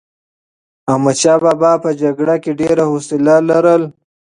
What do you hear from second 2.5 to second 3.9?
ډېر حوصله لرله.